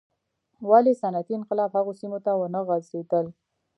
[0.69, 3.25] ولې صنعتي انقلاب هغو سیمو ته ونه غځېدل.